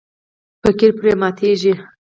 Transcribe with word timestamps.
فقیر 0.61 0.91
پرې 0.97 1.11
ماتیږي. 1.21 1.73